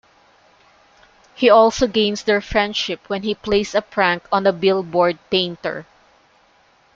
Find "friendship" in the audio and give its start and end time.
2.41-3.01